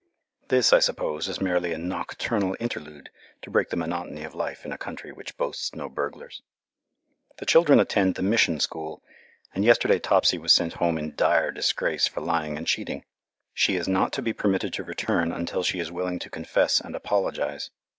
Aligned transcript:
This, 0.47 0.73
I 0.73 0.79
suppose, 0.79 1.27
is 1.29 1.39
merely 1.39 1.73
a 1.73 1.77
nocturnal 1.77 2.57
interlude 2.59 3.11
to 3.43 3.51
break 3.51 3.69
the 3.69 3.77
monotony 3.77 4.23
of 4.23 4.33
life 4.33 4.65
in 4.65 4.71
a 4.71 4.77
country 4.79 5.11
which 5.11 5.37
boasts 5.37 5.75
no 5.75 5.89
burglars. 5.89 6.41
The 7.37 7.45
children 7.45 7.79
attend 7.79 8.15
the 8.15 8.23
Mission 8.23 8.59
school, 8.59 9.03
and 9.53 9.63
yesterday 9.63 9.99
Topsy 9.99 10.39
was 10.39 10.53
sent 10.53 10.73
home 10.73 10.97
in 10.97 11.13
dire 11.13 11.51
disgrace 11.51 12.07
for 12.07 12.21
lying 12.21 12.57
and 12.57 12.65
cheating. 12.65 13.05
She 13.53 13.75
is 13.75 13.87
not 13.87 14.11
to 14.13 14.23
be 14.23 14.33
permitted 14.33 14.73
to 14.73 14.83
return 14.83 15.31
until 15.31 15.61
she 15.61 15.77
is 15.79 15.91
willing 15.91 16.17
to 16.17 16.31
confess 16.31 16.79
and 16.79 16.95
apologize. 16.95 17.69